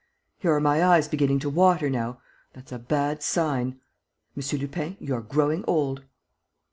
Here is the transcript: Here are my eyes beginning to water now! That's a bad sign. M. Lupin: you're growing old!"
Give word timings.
Here 0.39 0.51
are 0.51 0.59
my 0.59 0.83
eyes 0.83 1.07
beginning 1.07 1.37
to 1.41 1.49
water 1.51 1.87
now! 1.87 2.21
That's 2.53 2.71
a 2.71 2.79
bad 2.79 3.21
sign. 3.21 3.79
M. 4.35 4.59
Lupin: 4.59 4.97
you're 4.99 5.21
growing 5.21 5.63
old!" 5.67 6.01